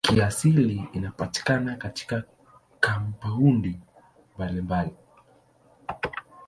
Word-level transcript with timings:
Kiasili 0.03 0.89
inapatikana 0.93 1.75
katika 1.75 2.23
kampaundi 2.79 3.79
mbalimbali. 4.35 4.95